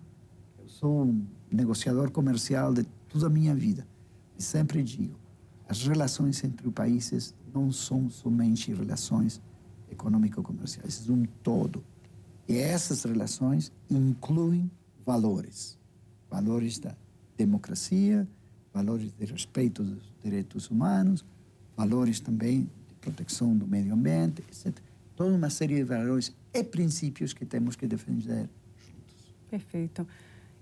sou 0.66 1.04
um 1.04 1.28
negociador 1.52 2.10
comercial 2.10 2.74
de 2.74 2.86
toda 3.10 3.28
a 3.28 3.30
minha 3.30 3.54
vida. 3.54 3.86
E 4.40 4.42
sempre 4.42 4.82
digo, 4.82 5.20
as 5.68 5.86
relações 5.86 6.42
entre 6.44 6.72
países 6.72 7.36
não 7.54 7.72
são 7.72 8.10
somente 8.10 8.74
relações 8.74 9.42
econômico-comerciais, 9.92 10.96
são 10.96 11.16
um 11.16 11.25
todo. 11.44 11.84
E 12.48 12.58
essas 12.58 13.04
relações 13.04 13.72
incluem 13.90 14.72
valores. 15.06 15.78
Valores 16.32 16.80
da 16.80 16.96
democracia, 17.38 18.28
valores 18.74 19.12
de 19.12 19.25
respeito 19.25 19.84
dos 19.84 20.12
direitos 20.24 20.72
humanos, 20.72 21.24
valores 21.75 22.20
também 22.20 22.70
de 22.88 22.96
proteção 22.96 23.56
do 23.56 23.68
meio 23.68 23.94
ambiente, 23.94 24.42
etc. 24.42 24.75
Toda 25.15 25.36
uma 25.36 25.50
série 25.50 25.75
de 25.75 25.84
valores 25.84 26.36
e 26.53 26.63
princípios 26.63 27.34
que 27.34 27.46
temos 27.46 27.75
que 27.75 27.88
defender 27.88 28.50
juntos. 28.77 29.36
Perfeito. 29.50 30.08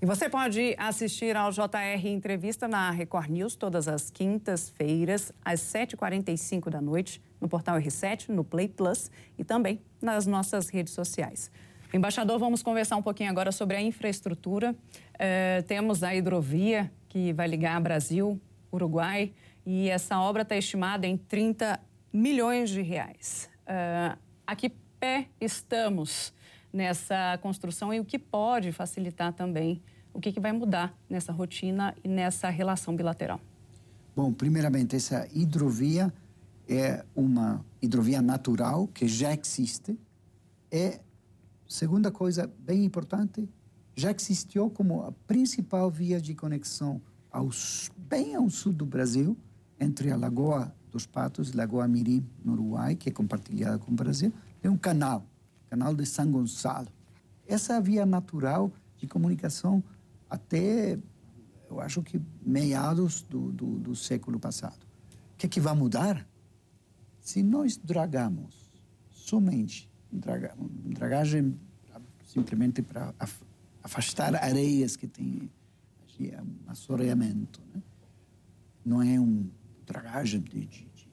E 0.02 0.06
você 0.06 0.28
pode 0.28 0.74
assistir 0.80 1.38
ao 1.38 1.52
JR 1.52 2.08
Entrevista 2.08 2.68
na 2.68 2.90
Record 2.90 3.30
News 3.30 3.56
todas 3.56 3.88
as 3.88 4.10
quintas-feiras, 4.10 5.32
às 5.46 5.60
7h45 5.62 6.72
da 6.72 6.82
noite, 6.82 7.22
no 7.40 7.48
portal 7.48 7.78
R7, 7.78 8.30
no 8.30 8.44
Play 8.44 8.68
Plus 8.68 9.12
e 9.38 9.44
também 9.44 9.80
nas 10.02 10.26
nossas 10.26 10.70
redes 10.70 10.94
sociais. 10.94 11.52
Embaixador, 11.94 12.40
vamos 12.40 12.64
conversar 12.64 12.96
um 12.96 13.02
pouquinho 13.04 13.30
agora 13.30 13.52
sobre 13.52 13.78
a 13.78 13.82
infraestrutura. 13.82 14.72
Uh, 14.72 15.62
temos 15.68 16.02
a 16.02 16.16
hidrovia 16.16 16.92
que 17.08 17.32
vai 17.34 17.48
ligar 17.48 17.80
Brasil, 17.80 18.42
Uruguai, 18.74 19.34
e 19.66 19.88
essa 19.90 20.20
obra 20.20 20.42
está 20.42 20.56
estimada 20.56 21.06
em 21.06 21.16
30 21.16 21.80
milhões 22.12 22.70
de 22.70 22.82
reais. 22.82 23.50
Uh, 23.68 24.18
a 24.46 24.56
que 24.56 24.70
pé 25.00 25.28
estamos 25.40 26.34
nessa 26.72 27.38
construção 27.42 27.94
e 27.94 28.00
o 28.00 28.06
que 28.06 28.20
pode 28.20 28.72
facilitar 28.72 29.34
também 29.34 29.82
o 30.14 30.20
que, 30.20 30.32
que 30.32 30.40
vai 30.40 30.52
mudar 30.52 30.94
nessa 31.10 31.32
rotina 31.32 31.96
e 32.04 32.08
nessa 32.08 32.50
relação 32.50 32.96
bilateral? 32.96 33.40
Bom, 34.16 34.34
primeiramente, 34.34 34.96
essa 34.96 35.28
hidrovia 35.34 36.14
é 36.68 37.06
uma 37.16 37.66
hidrovia 37.82 38.22
natural 38.22 38.88
que 38.88 39.08
já 39.08 39.34
existe. 39.34 39.98
É, 40.70 41.00
segunda 41.68 42.12
coisa 42.12 42.52
bem 42.60 42.84
importante, 42.84 43.48
já 43.96 44.12
existiu 44.12 44.70
como 44.70 45.04
a 45.04 45.12
principal 45.12 45.90
via 45.90 46.20
de 46.20 46.36
conexão 46.36 47.02
ao, 47.32 47.50
bem 47.98 48.36
ao 48.36 48.50
sul 48.50 48.74
do 48.74 48.86
Brasil, 48.86 49.38
entre 49.80 50.12
a 50.12 50.18
Lagoa 50.18 50.74
dos 50.92 51.06
Patos 51.06 51.54
Lagoa 51.54 51.88
Mirim, 51.88 52.26
no 52.44 52.54
Uruguai, 52.54 52.96
que 52.96 53.10
é 53.10 53.12
compartilhada 53.12 53.80
com 53.80 53.92
o 53.92 53.96
Brasil, 53.96 54.32
tem 54.62 54.70
um 54.70 54.78
canal, 54.78 55.26
canal 55.70 55.96
de 55.96 56.06
São 56.06 56.30
Gonçalo. 56.32 56.88
Essa 57.48 57.76
é 57.76 57.82
via 57.82 58.06
natural 58.06 58.72
de 58.98 59.08
comunicação 59.08 59.84
até, 60.30 61.00
eu 61.70 61.80
acho 61.80 62.02
que 62.02 62.22
meados 62.46 63.22
do, 63.24 63.52
do, 63.52 63.80
do 63.80 63.96
século 63.96 64.40
passado. 64.40 64.86
O 65.34 65.38
que 65.38 65.46
é 65.46 65.50
que 65.50 65.60
vai 65.60 65.76
mudar? 65.76 66.28
Se 67.20 67.42
nós 67.42 67.78
dragamos 67.78 68.70
somente, 69.10 69.90
draga, 70.12 70.54
dragagem 70.58 71.60
simplesmente 72.26 72.82
para 72.82 73.14
afastar 73.84 74.36
areias 74.36 74.96
que 74.96 75.08
tem 75.08 75.50
é 76.28 76.40
assoreamento, 76.68 77.60
né? 77.74 77.82
não 78.86 79.02
é 79.02 79.20
um 79.20 79.50
dragagem 79.92 80.42
de, 80.42 80.66
de, 80.66 80.86
de, 80.86 81.10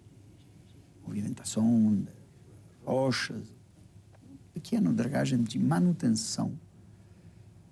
movimentação 1.04 1.96
de 1.96 2.08
rochas, 2.84 3.54
pequena 4.52 4.92
dragagem 4.92 5.42
de 5.42 5.58
manutenção 5.58 6.58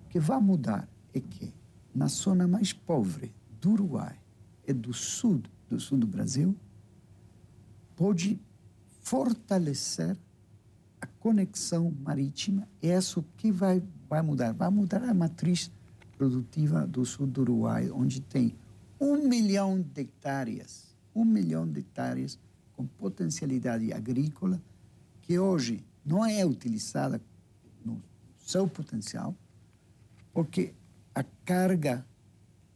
que 0.09 0.19
vai 0.19 0.39
mudar 0.39 0.87
é 1.13 1.19
que 1.19 1.53
na 1.93 2.07
zona 2.07 2.47
mais 2.47 2.73
pobre 2.73 3.33
do 3.59 3.71
Uruguai 3.71 4.19
e 4.67 4.73
do 4.73 4.93
sul 4.93 5.41
do 5.69 5.79
sul 5.79 5.97
do 5.97 6.07
Brasil 6.07 6.55
pode 7.95 8.39
fortalecer 9.01 10.15
a 11.01 11.07
conexão 11.07 11.93
marítima. 11.99 12.67
É 12.81 12.97
isso 12.97 13.23
que 13.35 13.51
vai 13.51 13.83
vai 14.09 14.21
mudar, 14.21 14.53
vai 14.53 14.69
mudar 14.69 15.03
a 15.03 15.13
matriz 15.13 15.71
produtiva 16.17 16.87
do 16.87 17.05
sul 17.05 17.27
do 17.27 17.41
Uruguai, 17.41 17.91
onde 17.91 18.21
tem 18.21 18.55
um 18.99 19.27
milhão 19.27 19.79
de 19.79 20.01
hectares, 20.01 20.95
um 21.17 21.25
milhão 21.25 21.67
de 21.67 21.79
hectares 21.79 22.39
com 22.73 22.85
potencialidade 22.85 23.91
agrícola 23.91 24.61
que 25.21 25.39
hoje 25.39 25.83
não 26.05 26.23
é 26.23 26.45
utilizada 26.45 27.19
no 27.83 28.01
seu 28.37 28.67
potencial, 28.67 29.35
porque 30.31 30.73
a 31.13 31.23
carga 31.43 32.05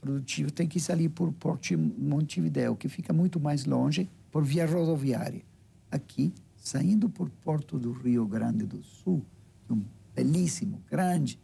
produtiva 0.02 0.50
tem 0.50 0.68
que 0.68 0.80
sair 0.80 1.08
por 1.08 1.32
Porto 1.32 1.78
Montevideo, 1.78 2.76
que 2.76 2.90
fica 2.90 3.14
muito 3.14 3.40
mais 3.40 3.66
longe, 3.66 4.10
por 4.32 4.44
via 4.44 4.66
rodoviária. 4.66 5.44
Aqui, 5.92 6.34
saindo 6.58 7.08
por 7.08 7.30
Porto 7.30 7.78
do 7.78 7.92
Rio 7.92 8.26
Grande 8.26 8.66
do 8.66 8.82
Sul, 8.82 9.24
um 9.70 9.84
belíssimo, 10.16 10.82
grande, 10.90 11.40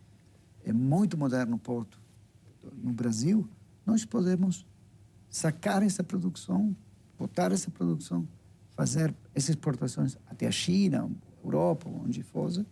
é 0.63 0.73
muito 0.73 1.17
moderno 1.17 1.57
porto 1.57 2.01
no 2.73 2.91
Brasil, 2.91 3.47
nós 3.85 4.03
podemos 4.03 4.65
sacar 5.29 5.83
essa 5.83 6.03
produção, 6.03 6.75
botar 7.17 7.51
essa 7.51 7.71
produção, 7.71 8.27
fazer 8.75 9.13
essas 9.33 9.49
exportações 9.49 10.17
até 10.27 10.47
a 10.47 10.51
China, 10.51 11.09
Europa, 11.43 11.89
onde 11.89 12.21
fosse, 12.23 12.65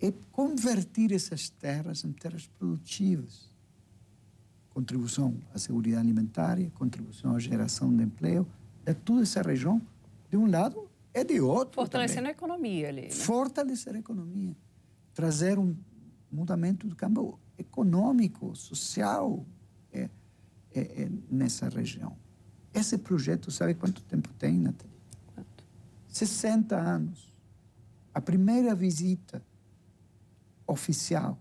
é 0.00 0.12
converter 0.32 1.12
essas 1.12 1.50
terras 1.50 2.04
em 2.04 2.12
terras 2.12 2.46
produtivas. 2.58 3.50
Contribuição 4.70 5.36
à 5.52 5.58
segurança 5.58 6.00
alimentar, 6.00 6.58
contribuição 6.74 7.34
à 7.34 7.38
geração 7.38 7.94
de 7.94 8.04
emprego, 8.04 8.46
de 8.84 8.94
toda 8.94 9.22
essa 9.22 9.42
região, 9.42 9.80
de 10.30 10.36
um 10.36 10.50
lado 10.50 10.88
e 11.12 11.24
de 11.24 11.40
outro. 11.40 11.74
Fortalecendo 11.74 12.20
também. 12.20 12.30
a 12.30 12.34
economia 12.34 12.88
ali. 12.88 13.02
Né? 13.02 13.10
Fortalecer 13.10 13.94
a 13.94 13.98
economia. 13.98 14.56
Trazer 15.12 15.58
um 15.58 15.76
mudamento 16.30 16.86
do 16.86 16.96
campo 16.96 17.38
econômico, 17.58 18.54
social 18.56 19.44
é, 19.92 20.08
é, 20.72 21.02
é 21.02 21.10
nessa 21.28 21.68
região. 21.68 22.16
Esse 22.72 22.98
projeto, 22.98 23.50
sabe 23.50 23.74
quanto 23.74 24.02
tempo 24.02 24.28
tem, 24.34 24.58
Nathalie? 24.58 24.96
Quanto? 25.34 25.64
60 26.08 26.76
anos. 26.76 27.34
A 28.14 28.20
primeira 28.20 28.74
visita 28.74 29.42
oficial 30.66 31.38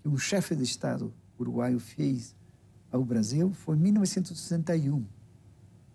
que 0.00 0.08
um 0.08 0.16
chefe 0.16 0.54
de 0.54 0.62
Estado 0.62 1.12
uruguaio 1.38 1.80
fez 1.80 2.34
ao 2.90 3.04
Brasil 3.04 3.52
foi 3.52 3.76
em 3.76 3.80
1961, 3.80 5.04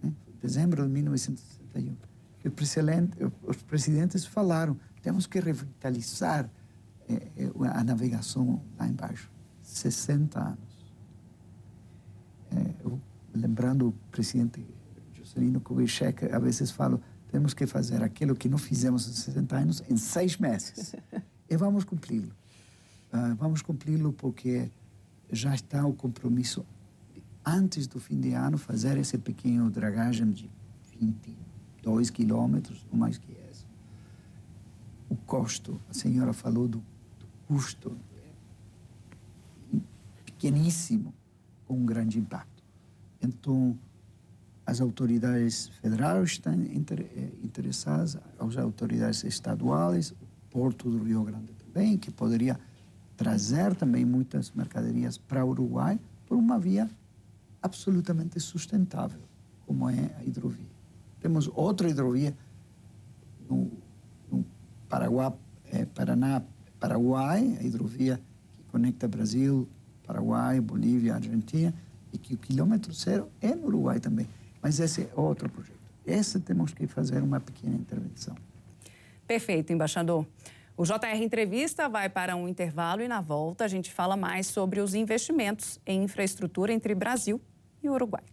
né? 0.02 0.14
dezembro 0.42 0.84
de 0.84 0.90
1961. 0.90 1.96
O 2.46 2.52
presidente, 2.52 3.18
os 3.44 3.62
presidentes 3.64 4.26
falaram 4.26 4.78
temos 5.02 5.28
que 5.28 5.40
revitalizar 5.40 6.50
eh, 7.08 7.28
eh, 7.38 7.52
a 7.74 7.84
navegação 7.84 8.62
lá 8.78 8.88
embaixo. 8.88 9.32
60 9.62 10.40
anos. 10.40 10.94
É, 12.52 12.74
eu, 12.84 13.02
lembrando 13.41 13.89
o 13.89 13.91
presidente 14.12 14.65
Juscelino 15.13 15.60
Kubitschek, 15.60 16.26
às 16.26 16.41
vezes 16.41 16.71
falo 16.71 17.02
temos 17.30 17.54
que 17.54 17.67
fazer 17.67 18.02
aquilo 18.02 18.36
que 18.36 18.47
não 18.47 18.58
fizemos 18.58 19.08
em 19.08 19.13
60 19.13 19.56
anos 19.56 19.84
em 19.89 19.97
seis 19.97 20.38
meses. 20.38 20.95
e 21.50 21.58
vamos 21.58 21.84
cumpri-lo. 21.84 22.32
Uh, 23.13 23.36
vamos 23.36 23.62
cumpri-lo 23.62 24.13
porque 24.13 24.71
já 25.32 25.54
está 25.54 25.86
o 25.86 25.93
compromisso 25.93 26.65
antes 27.45 27.88
do 27.88 28.00
fim 28.00 28.19
de 28.19 28.34
ano 28.34 28.58
fazer 28.58 28.97
esse 28.97 29.17
pequeno 29.17 29.69
dragagem 29.69 30.32
de 30.32 30.50
22 31.00 32.10
quilômetros, 32.10 32.86
ou 32.91 32.97
mais 32.97 33.17
que 33.17 33.32
isso. 33.50 33.65
O 35.10 35.15
custo, 35.15 35.80
a 35.89 35.93
senhora 35.93 36.34
falou 36.34 36.67
do, 36.67 36.80
do 36.80 37.28
custo, 37.47 37.97
é 39.73 39.78
pequeníssimo, 40.26 41.13
com 41.65 41.76
um 41.76 41.86
grande 41.86 42.19
impacto. 42.19 42.57
Então, 43.22 43.78
as 44.66 44.82
autoridades 44.82 45.70
federais 45.82 46.32
estão 46.32 46.54
eh, 46.54 47.30
interessadas, 47.44 48.18
as 48.38 48.58
autoridades 48.58 49.24
estaduais, 49.24 50.12
o 50.12 50.16
Porto 50.50 50.90
do 50.90 51.04
Rio 51.04 51.24
Grande 51.24 51.54
também, 51.54 51.98
que 51.98 52.12
poderia 52.12 52.60
trazer 53.16 53.76
também 53.76 54.04
muitas 54.06 54.52
mercadorias 54.52 55.18
para 55.18 55.44
o 55.46 55.50
Uruguai 55.50 56.00
por 56.26 56.38
uma 56.38 56.60
via 56.60 56.90
absolutamente 57.62 58.40
sustentável, 58.40 59.20
como 59.66 59.90
é 59.90 60.12
a 60.20 60.24
hidrovia. 60.24 60.68
Temos 61.20 61.50
outra 61.54 61.90
hidrovia 61.90 62.36
no, 63.50 63.72
no 64.32 64.46
Paraguai, 64.88 65.34
é, 65.72 65.86
Paraná, 65.86 66.42
Paraguai, 66.80 67.58
a 67.60 67.64
hidrovia 67.64 68.22
que 68.54 68.64
conecta 68.64 69.08
Brasil, 69.08 69.68
Paraguai, 70.06 70.60
Bolívia, 70.62 71.16
Argentina, 71.16 71.74
e 72.12 72.17
que 72.17 72.34
o 72.34 72.38
quilômetro 72.38 72.93
zero 72.93 73.30
é 73.41 73.54
no 73.54 73.67
Uruguai 73.67 74.00
também. 74.00 74.28
Mas 74.62 74.80
esse 74.80 75.04
é 75.04 75.10
outro 75.15 75.50
projeto. 75.50 75.78
Esse 76.06 76.39
temos 76.39 76.74
que 76.74 76.88
fazer 76.88 77.22
uma 77.22 77.39
pequena 77.39 77.76
intervenção. 77.76 78.36
Perfeito, 79.28 79.74
embaixador. 79.74 80.26
O 80.78 80.86
JR 80.86 81.22
Entrevista 81.22 81.89
vai 81.89 82.08
para 82.08 82.36
um 82.36 82.48
intervalo 82.48 83.02
e 83.02 83.08
na 83.08 83.20
volta 83.20 83.65
a 83.65 83.67
gente 83.67 83.91
fala 83.91 84.15
mais 84.15 84.48
sobre 84.48 84.80
os 84.80 84.93
investimentos 84.93 85.80
em 85.86 86.04
infraestrutura 86.04 86.72
entre 86.72 86.93
Brasil 86.93 87.41
e 87.82 87.89
Uruguai. 87.89 88.24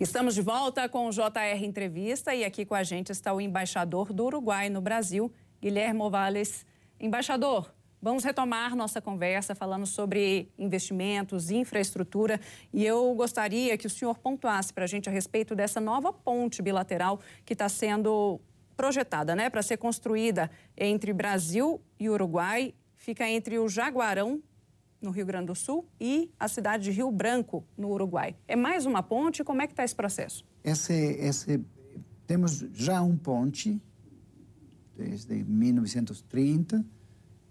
Estamos 0.00 0.34
de 0.34 0.42
volta 0.42 0.88
com 0.88 1.08
o 1.08 1.10
JR 1.10 1.64
Entrevista 1.64 2.34
e 2.34 2.44
aqui 2.44 2.64
com 2.64 2.74
a 2.74 2.84
gente 2.84 3.10
está 3.10 3.32
o 3.32 3.40
embaixador 3.40 4.12
do 4.12 4.26
Uruguai 4.26 4.68
no 4.68 4.80
Brasil, 4.80 5.32
Guilherme 5.60 6.00
Ovales. 6.02 6.64
Embaixador, 7.00 7.72
vamos 8.02 8.24
retomar 8.24 8.74
nossa 8.74 9.00
conversa 9.00 9.54
falando 9.54 9.86
sobre 9.86 10.50
investimentos, 10.58 11.50
infraestrutura 11.50 12.40
e 12.72 12.84
eu 12.84 13.14
gostaria 13.14 13.78
que 13.78 13.86
o 13.86 13.90
senhor 13.90 14.18
pontuasse 14.18 14.72
para 14.72 14.84
a 14.84 14.86
gente 14.86 15.08
a 15.08 15.12
respeito 15.12 15.54
dessa 15.54 15.80
nova 15.80 16.12
ponte 16.12 16.60
bilateral 16.60 17.20
que 17.44 17.52
está 17.52 17.68
sendo 17.68 18.40
projetada, 18.76 19.34
né, 19.34 19.48
para 19.50 19.62
ser 19.62 19.76
construída 19.76 20.50
entre 20.76 21.12
Brasil 21.12 21.80
e 21.98 22.08
Uruguai. 22.08 22.74
Fica 22.96 23.28
entre 23.28 23.58
o 23.58 23.68
Jaguarão 23.68 24.42
no 25.00 25.10
Rio 25.10 25.26
Grande 25.26 25.46
do 25.46 25.54
Sul, 25.54 25.86
e 26.00 26.30
a 26.38 26.48
cidade 26.48 26.84
de 26.84 26.90
Rio 26.90 27.10
Branco, 27.10 27.64
no 27.76 27.88
Uruguai. 27.90 28.34
É 28.46 28.56
mais 28.56 28.84
uma 28.84 29.02
ponte? 29.02 29.44
Como 29.44 29.62
é 29.62 29.66
que 29.66 29.72
está 29.72 29.84
esse 29.84 29.94
processo? 29.94 30.44
Esse, 30.64 30.92
esse, 30.92 31.64
temos 32.26 32.58
já 32.72 33.00
um 33.00 33.16
ponte, 33.16 33.80
desde 34.98 35.44
1930, 35.44 36.84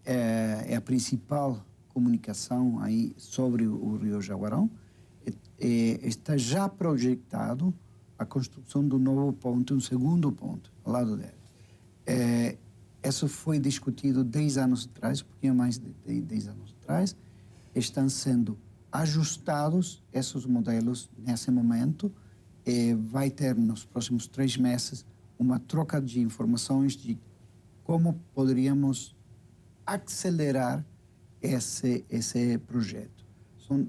é, 0.06 0.66
é 0.68 0.76
a 0.76 0.82
principal 0.82 1.66
comunicação 1.88 2.80
aí 2.80 3.14
sobre 3.18 3.66
o 3.66 3.96
Rio 3.96 4.22
Jaguarão. 4.22 4.70
está 5.58 6.36
já 6.38 6.68
projetado 6.68 7.74
a 8.20 8.26
construção 8.26 8.86
do 8.86 9.00
novo 9.00 9.32
ponte, 9.32 9.74
um 9.74 9.80
segundo 9.80 10.32
ponte, 10.32 10.70
ao 10.84 10.92
lado 10.92 11.16
dele. 11.16 11.32
É, 12.06 12.58
isso 13.04 13.28
foi 13.30 13.60
discutido 13.60 14.24
10 14.24 14.58
anos 14.58 14.90
atrás, 14.92 15.22
um 15.22 15.26
pouquinho 15.26 15.56
mais 15.56 15.80
de 15.80 16.22
10 16.22 16.50
anos 16.50 16.76
atrás, 16.82 17.16
estão 17.74 18.10
sendo 18.10 18.58
ajustados 18.92 20.04
esses 20.12 20.46
modelos 20.46 21.10
nesse 21.18 21.50
momento. 21.50 22.12
Vai 23.10 23.30
ter 23.30 23.56
nos 23.56 23.86
próximos 23.86 24.28
três 24.28 24.58
meses 24.58 25.06
uma 25.40 25.60
troca 25.60 26.02
de 26.02 26.20
informações 26.20 26.94
de 26.94 27.18
como 27.88 28.20
poderíamos 28.34 29.16
acelerar 29.86 30.86
esse 31.42 32.06
esse 32.10 32.58
projeto. 32.58 33.26
São 33.66 33.88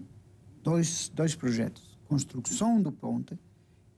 dois 0.63 1.09
dois 1.13 1.35
projetos: 1.35 1.99
construção 2.07 2.81
do 2.81 2.93
ponte 2.93 3.37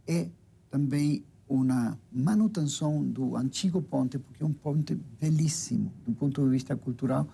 e 0.08 0.30
também 0.70 1.22
uma 1.46 1.98
manutenção 2.10 3.04
do 3.04 3.36
antigo 3.36 3.82
ponte, 3.82 4.18
porque 4.18 4.42
é 4.42 4.46
um 4.46 4.54
ponte 4.54 4.94
belíssimo 4.94 5.92
do 6.06 6.12
ponto 6.12 6.42
de 6.42 6.48
vista 6.48 6.74
cultural 6.74 7.28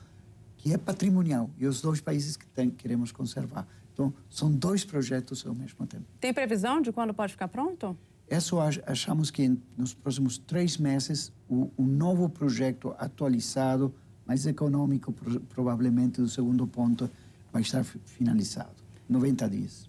que 0.57 0.73
é 0.73 0.79
patrimonial 0.79 1.49
e 1.59 1.67
os 1.67 1.81
dois 1.81 2.01
países 2.01 2.37
que 2.37 2.47
tem, 2.49 2.69
queremos 2.69 3.13
conservar. 3.13 3.69
Então, 3.93 4.13
são 4.29 4.51
dois 4.51 4.85
projetos 4.85 5.47
ao 5.47 5.55
mesmo 5.55 5.87
tempo. 5.87 6.07
Tem 6.19 6.35
previsão 6.35 6.81
de 6.81 6.91
quando 6.91 7.15
pode 7.15 7.33
ficar 7.33 7.47
pronto? 7.47 7.97
Isso 8.29 8.59
achamos 8.61 9.31
que 9.31 9.57
nos 9.77 9.95
próximos 9.95 10.37
três 10.37 10.79
meses 10.79 11.33
o, 11.49 11.71
novo 11.79 12.29
projeto 12.29 12.95
atualizado, 12.99 13.95
mais 14.27 14.47
econômico 14.47 15.13
provavelmente 15.49 16.21
do 16.21 16.29
segundo 16.29 16.67
ponto, 16.67 17.09
vai 17.53 17.63
estar 17.63 17.85
finalizado. 17.85 18.75
90 19.09 19.49
dias. 19.49 19.89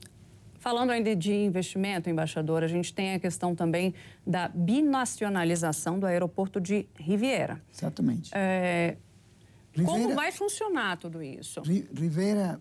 Falando 0.60 0.91
ainda 0.91 1.15
de 1.15 1.34
investimento, 1.34 2.10
embaixador, 2.10 2.63
a 2.63 2.67
gente 2.67 2.93
tem 2.93 3.13
a 3.13 3.19
questão 3.19 3.56
também 3.56 3.93
da 4.26 4.47
binacionalização 4.50 6.00
do 6.00 6.06
aeroporto 6.06 6.60
de 6.60 6.88
Riviera. 6.95 7.62
Exatamente. 7.73 8.32
É, 8.34 8.97
Rivera, 9.71 9.97
Como 9.97 10.15
vai 10.15 10.32
funcionar 10.32 10.97
tudo 10.97 11.23
isso? 11.23 11.62
Rivera 11.62 12.60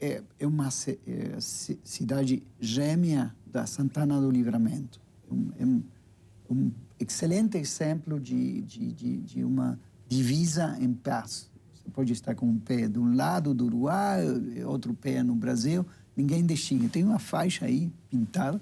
é, 0.00 0.22
é 0.38 0.46
uma 0.46 0.68
é, 0.68 1.40
cidade 1.40 2.42
gêmea 2.60 3.34
da 3.46 3.66
Santana 3.66 4.20
do 4.20 4.30
Livramento. 4.30 5.00
Um, 5.30 5.50
é 5.58 6.52
um 6.52 6.70
excelente 6.98 7.58
exemplo 7.58 8.20
de, 8.20 8.62
de, 8.62 8.92
de, 8.92 9.16
de, 9.18 9.44
uma 9.44 9.78
divisa 10.08 10.76
em 10.80 10.92
paz. 10.92 11.50
Você 11.74 11.90
pode 11.90 12.12
estar 12.12 12.34
com 12.34 12.46
um 12.46 12.58
pé 12.58 12.88
de 12.88 12.98
um 12.98 13.14
lado 13.14 13.52
do 13.54 13.66
Uruguai, 13.66 14.24
outro 14.64 14.94
pé 14.94 15.22
no 15.22 15.34
Brasil, 15.34 15.84
ninguém 16.16 16.44
destina. 16.44 16.88
Tem 16.88 17.04
uma 17.04 17.18
faixa 17.18 17.66
aí 17.66 17.90
pintada. 18.10 18.60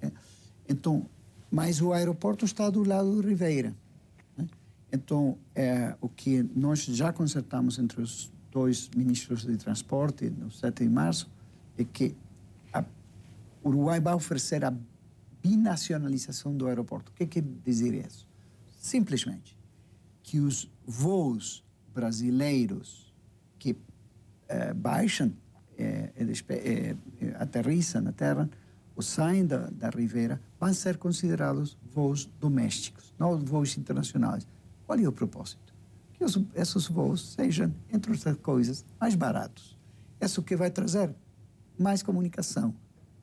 É. 0.00 0.10
Então, 0.68 1.06
mas 1.50 1.80
o 1.80 1.92
aeroporto 1.92 2.44
está 2.44 2.70
do 2.70 2.82
lado 2.84 3.20
do 3.20 3.26
Ribeira. 3.26 3.74
Então, 4.92 5.38
é, 5.54 5.96
o 6.02 6.08
que 6.08 6.42
nós 6.54 6.84
já 6.84 7.12
consertamos 7.12 7.78
entre 7.78 8.02
os 8.02 8.30
dois 8.50 8.90
ministros 8.94 9.46
de 9.46 9.56
transporte 9.56 10.28
no 10.28 10.50
7 10.50 10.84
de 10.84 10.90
março 10.90 11.30
é 11.78 11.84
que 11.84 12.14
o 13.64 13.68
Uruguai 13.68 14.00
vai 14.00 14.12
oferecer 14.12 14.64
a 14.64 14.74
binacionalização 15.42 16.56
do 16.56 16.66
aeroporto. 16.66 17.10
O 17.10 17.14
que 17.14 17.26
quer 17.26 17.42
dizer 17.64 17.94
isso? 17.94 18.28
Simplesmente 18.78 19.56
que 20.22 20.38
os 20.38 20.70
voos 20.86 21.64
brasileiros 21.92 23.12
que 23.58 23.76
é, 24.48 24.72
baixam, 24.72 25.32
é, 25.76 26.12
é, 26.16 26.96
aterrissam 27.38 28.02
na 28.02 28.12
terra 28.12 28.48
ou 28.94 29.02
saem 29.02 29.46
da, 29.46 29.68
da 29.70 29.90
Ribeira 29.90 30.40
vão 30.60 30.72
ser 30.72 30.96
considerados 30.96 31.76
voos 31.92 32.26
domésticos, 32.38 33.12
não 33.18 33.38
voos 33.38 33.76
internacionais. 33.76 34.46
Qual 34.86 34.98
é 34.98 35.08
o 35.08 35.12
propósito? 35.12 35.74
Que 36.14 36.24
os, 36.24 36.38
esses 36.54 36.86
voos 36.86 37.32
sejam, 37.32 37.74
entre 37.92 38.12
outras 38.12 38.36
coisas, 38.36 38.84
mais 39.00 39.14
baratos. 39.14 39.78
Isso 40.20 40.42
que 40.42 40.54
vai 40.54 40.70
trazer 40.70 41.14
mais 41.78 42.02
comunicação, 42.02 42.74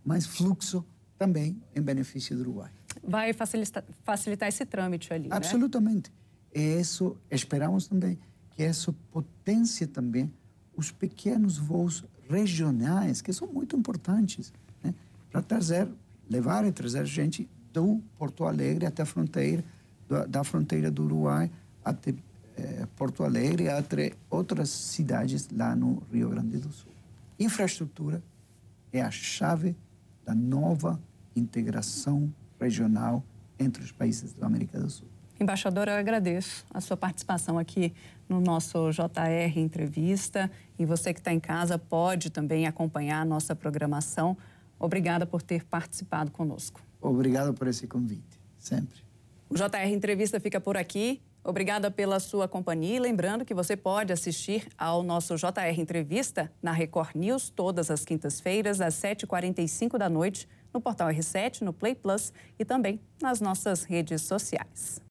mais 0.04 0.26
fluxo 0.26 0.86
também 1.20 1.62
em 1.76 1.82
benefício 1.82 2.36
do 2.36 2.42
Uruguai. 2.42 2.72
Vai 3.04 3.34
facilitar, 3.34 3.84
facilitar 4.04 4.48
esse 4.48 4.66
trâmite 4.66 5.14
ali, 5.14 5.28
né? 5.28 5.36
Absolutamente. 5.36 6.10
Né? 6.10 6.62
E 6.62 6.80
isso, 6.80 7.18
esperamos 7.30 7.88
também 7.88 8.18
que 8.52 8.64
isso 8.64 8.94
potencie 9.12 9.86
também 9.86 10.34
os 10.76 10.92
pequenos 10.92 11.58
voos 11.58 12.06
regionais, 12.30 13.22
que 13.22 13.34
são 13.34 13.48
muito 13.48 13.76
importantes, 13.76 14.54
né? 14.82 14.96
para 15.30 15.42
trazer, 15.42 15.88
levar 16.30 16.66
e 16.66 16.72
trazer 16.72 17.06
gente 17.06 17.50
do 17.74 18.02
Porto 18.18 18.46
Alegre 18.46 18.86
até 18.86 19.04
a 19.04 19.06
fronteira, 19.06 19.64
da 20.28 20.44
fronteira 20.44 20.90
do 20.90 21.04
Uruguai 21.04 21.52
até 21.84 22.16
eh, 22.58 22.88
Porto 22.96 23.24
Alegre, 23.24 23.70
até 23.70 24.14
outras 24.30 24.70
cidades 24.70 25.48
lá 25.52 25.76
no 25.76 26.02
Rio 26.12 26.30
Grande 26.30 26.58
do 26.58 26.72
Sul. 26.72 26.92
Infraestrutura 27.38 28.24
é 28.92 29.02
a 29.02 29.12
chave 29.12 29.76
da 30.26 30.34
nova 30.34 31.00
integração 31.36 32.34
regional 32.60 33.24
entre 33.60 33.84
os 33.84 33.92
países 33.92 34.34
da 34.34 34.48
América 34.48 34.80
do 34.80 34.90
Sul. 34.90 35.08
Embaixador, 35.40 35.88
eu 35.88 35.94
agradeço 35.94 36.66
a 36.74 36.82
sua 36.82 36.98
participação 36.98 37.58
aqui 37.58 37.94
no 38.28 38.42
nosso 38.42 38.92
JR 38.92 39.58
Entrevista. 39.58 40.52
E 40.78 40.86
você 40.86 41.14
que 41.14 41.22
está 41.22 41.32
em 41.32 41.40
casa 41.40 41.78
pode 41.78 42.30
também 42.30 42.68
acompanhar 42.68 43.22
a 43.22 43.26
nossa 43.26 43.56
programação. 43.56 44.38
Obrigada 44.78 45.26
por 45.26 45.42
ter 45.42 45.64
participado 45.64 46.30
conosco. 46.30 46.82
Obrigado 47.02 47.54
por 47.54 47.68
esse 47.68 47.88
convite, 47.88 48.40
sempre. 48.58 49.00
O 49.50 49.56
JR 49.56 49.88
Entrevista 49.90 50.40
fica 50.42 50.60
por 50.60 50.76
aqui. 50.76 51.22
Obrigada 51.42 51.90
pela 51.90 52.20
sua 52.20 52.48
companhia 52.48 52.98
e 52.98 53.00
lembrando 53.00 53.46
que 53.46 53.54
você 53.54 53.78
pode 53.78 54.12
assistir 54.12 54.68
ao 54.78 55.02
nosso 55.02 55.38
JR 55.38 55.80
Entrevista 55.80 56.52
na 56.62 56.74
Record 56.74 57.16
News 57.16 57.50
todas 57.50 57.90
as 57.90 58.04
quintas-feiras 58.04 58.82
às 58.82 58.94
7h45 58.96 59.98
da 59.98 60.10
noite 60.10 60.50
no 60.74 60.82
portal 60.82 61.10
R7, 61.10 61.62
no 61.62 61.74
Play 61.74 61.96
Plus 61.96 62.34
e 62.58 62.66
também 62.66 63.00
nas 63.22 63.42
nossas 63.42 63.84
redes 63.84 64.22
sociais. 64.22 65.02